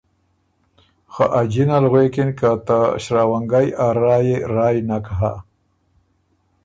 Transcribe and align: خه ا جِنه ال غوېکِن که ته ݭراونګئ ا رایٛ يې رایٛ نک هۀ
خه 1.13 1.25
ا 1.39 1.41
جِنه 1.51 1.75
ال 1.79 1.85
غوېکِن 1.91 2.29
که 2.39 2.49
ته 2.67 2.77
ݭراونګئ 3.03 3.67
ا 3.85 3.87
رایٛ 4.01 4.25
يې 4.29 4.37
رایٛ 4.55 4.79
نک 4.87 5.05
هۀ 5.17 5.33